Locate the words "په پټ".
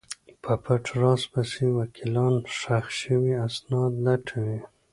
0.43-0.83